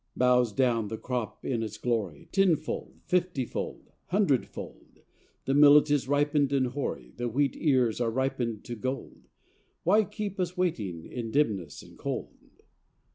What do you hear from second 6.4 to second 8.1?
and hoary, The wheat ears are